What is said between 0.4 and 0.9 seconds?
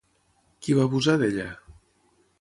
Qui va